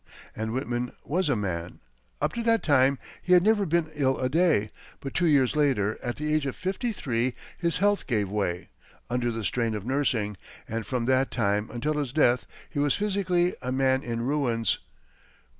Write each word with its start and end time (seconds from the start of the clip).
And 0.35 0.51
Whitman 0.51 0.93
was 1.05 1.29
a 1.29 1.35
man. 1.35 1.79
Up 2.23 2.33
to 2.33 2.41
that 2.41 2.63
time, 2.63 2.97
he 3.21 3.33
had 3.33 3.43
never 3.43 3.67
been 3.67 3.91
ill 3.93 4.17
a 4.17 4.29
day; 4.29 4.71
but 4.99 5.13
two 5.13 5.27
years 5.27 5.55
later, 5.55 5.99
at 6.01 6.15
the 6.15 6.33
age 6.33 6.47
of 6.47 6.55
fifty 6.55 6.91
three, 6.91 7.35
his 7.59 7.77
health 7.77 8.07
gave 8.07 8.27
way, 8.27 8.69
under 9.11 9.31
the 9.31 9.43
strain 9.43 9.75
of 9.75 9.85
nursing, 9.85 10.37
and 10.67 10.87
from 10.87 11.05
that 11.05 11.29
time 11.29 11.69
until 11.69 11.93
his 11.99 12.13
death 12.13 12.47
he 12.67 12.79
was, 12.79 12.95
physically, 12.95 13.53
"a 13.61 13.71
man 13.71 14.01
in 14.01 14.21
ruins." 14.21 14.79